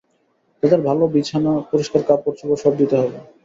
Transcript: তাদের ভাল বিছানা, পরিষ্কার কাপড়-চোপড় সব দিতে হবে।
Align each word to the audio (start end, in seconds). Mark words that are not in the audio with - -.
তাদের 0.63 0.79
ভাল 0.87 0.99
বিছানা, 1.13 1.53
পরিষ্কার 1.71 2.01
কাপড়-চোপড় 2.07 2.59
সব 2.63 2.73
দিতে 2.79 2.95
হবে। 2.97 3.17